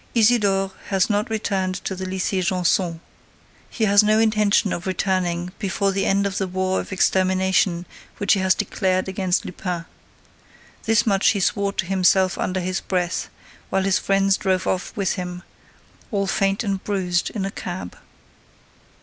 Isidore 0.15 0.71
has 0.87 1.11
not 1.11 1.29
returned 1.29 1.75
to 1.85 1.93
the 1.95 2.07
Lycée 2.07 2.43
Janson. 2.43 3.01
He 3.69 3.83
has 3.85 4.01
no 4.01 4.17
intention 4.17 4.73
of 4.73 4.87
returning 4.87 5.51
before 5.59 5.91
the 5.91 6.07
end 6.07 6.25
of 6.25 6.39
the 6.39 6.47
war 6.47 6.79
of 6.79 6.91
extermination 6.91 7.85
which 8.17 8.33
he 8.33 8.39
has 8.39 8.55
declared 8.55 9.07
against 9.07 9.45
Lupin. 9.45 9.85
This 10.85 11.05
much 11.05 11.29
he 11.33 11.39
swore 11.39 11.73
to 11.73 11.85
himself 11.85 12.35
under 12.39 12.61
his 12.61 12.81
breath, 12.81 13.29
while 13.69 13.83
his 13.83 13.99
friends 13.99 14.37
drove 14.37 14.65
off 14.65 14.91
with 14.97 15.13
him, 15.13 15.43
all 16.09 16.25
faint 16.25 16.63
and 16.63 16.83
bruised, 16.83 17.29
in 17.29 17.45
a 17.45 17.51
cab. 17.51 17.95